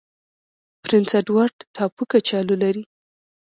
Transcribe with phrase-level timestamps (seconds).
[0.81, 2.83] پرنس اډوارډ ټاپو کچالو لري.